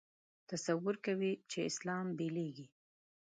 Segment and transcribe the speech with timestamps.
[0.49, 2.67] تصور کوي چې اسلام بېلېږي.